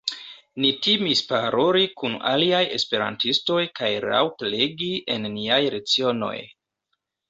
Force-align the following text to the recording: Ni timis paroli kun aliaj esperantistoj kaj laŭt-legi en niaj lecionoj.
Ni 0.63 0.69
timis 0.87 1.21
paroli 1.31 1.91
kun 2.01 2.17
aliaj 2.31 2.63
esperantistoj 2.79 3.61
kaj 3.83 3.93
laŭt-legi 4.09 4.93
en 5.19 5.33
niaj 5.39 5.65
lecionoj. 5.81 6.37